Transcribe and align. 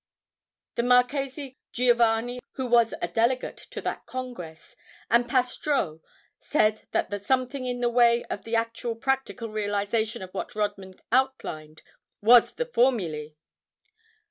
The 0.73 0.81
Marchese 0.81 1.59
Giovanni, 1.71 2.39
who 2.53 2.65
was 2.65 2.95
a 3.03 3.07
delegate 3.07 3.57
to 3.69 3.81
that 3.81 4.07
congress, 4.07 4.75
and 5.11 5.29
Pastreaux, 5.29 6.01
said 6.39 6.87
that 6.89 7.11
the 7.11 7.19
something 7.19 7.67
in 7.67 7.81
the 7.81 7.89
way 7.91 8.23
of 8.23 8.47
an 8.47 8.55
actual 8.55 8.95
practical 8.95 9.49
realization 9.49 10.23
of 10.23 10.33
what 10.33 10.55
Rodman 10.55 10.95
outlined 11.11 11.83
was 12.19 12.55
the 12.55 12.65
formulae. 12.65 13.35